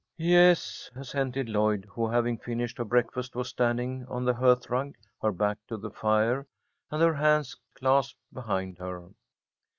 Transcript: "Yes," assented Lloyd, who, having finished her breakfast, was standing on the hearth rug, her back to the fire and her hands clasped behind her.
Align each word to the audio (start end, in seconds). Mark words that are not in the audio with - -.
"Yes," 0.17 0.89
assented 0.95 1.47
Lloyd, 1.47 1.85
who, 1.91 2.09
having 2.09 2.39
finished 2.39 2.79
her 2.79 2.83
breakfast, 2.83 3.35
was 3.35 3.49
standing 3.49 4.03
on 4.09 4.25
the 4.25 4.33
hearth 4.33 4.67
rug, 4.67 4.95
her 5.21 5.31
back 5.31 5.59
to 5.67 5.77
the 5.77 5.91
fire 5.91 6.47
and 6.89 6.99
her 7.03 7.13
hands 7.13 7.55
clasped 7.75 8.17
behind 8.33 8.79
her. 8.79 9.09